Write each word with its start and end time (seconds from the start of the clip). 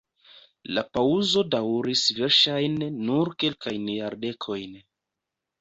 La 0.77 0.83
paŭzo 0.97 1.43
daŭris 1.57 2.05
verŝajne 2.21 2.89
nur 3.11 3.33
kelkajn 3.45 3.87
jardekojn. 3.99 4.79